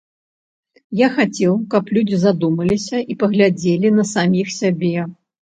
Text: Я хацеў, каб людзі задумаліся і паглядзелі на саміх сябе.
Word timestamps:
Я 1.01 1.09
хацеў, 1.17 1.51
каб 1.75 1.91
людзі 1.97 2.17
задумаліся 2.23 2.97
і 3.15 3.19
паглядзелі 3.25 3.95
на 3.99 4.09
саміх 4.15 4.47
сябе. 4.59 4.97